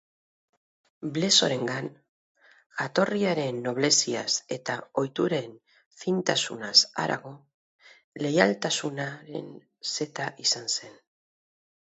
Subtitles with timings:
[1.15, 1.89] Blesorengan,
[2.79, 5.53] jatorriaren nobleziaz eta ohituren
[6.05, 7.33] fintasunaz harago,
[8.25, 9.45] leialtasunaren
[9.93, 10.97] seta izan zen.